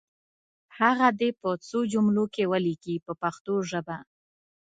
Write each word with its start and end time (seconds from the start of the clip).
هغه 0.79 1.07
دې 1.19 1.29
په 1.41 1.49
څو 1.67 1.79
جملو 1.91 2.25
کې 2.33 2.43
ولیکي 2.51 2.95
په 3.05 3.13
پښتو 3.21 3.53
ژبه. 3.69 3.97